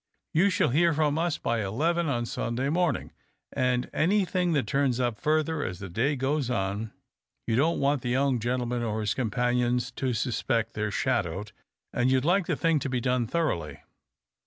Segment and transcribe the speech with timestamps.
[0.33, 3.11] You shall hear from us by eleven on Sunday morniug,
[3.53, 6.91] and anything tliat turns up further as the day goes on.
[7.45, 11.51] You don't want the young gentleman or his com panions to suspect that they're shadowed,
[11.93, 13.81] and you'd like the thing to be done thoroughly